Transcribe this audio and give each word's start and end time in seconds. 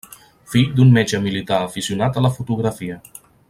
Fill 0.53 0.71
d'un 0.79 0.93
metge 0.95 1.19
militar 1.27 1.59
aficionat 1.67 2.17
a 2.17 2.25
la 2.29 2.33
fotografia. 2.39 2.99